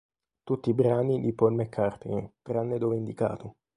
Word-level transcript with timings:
Tutti 0.41 0.71
i 0.71 0.73
brani 0.73 1.21
di 1.21 1.31
Paul 1.31 1.53
McCartney, 1.53 2.27
tranne 2.41 2.79
dove 2.79 2.95
indicato. 2.97 3.57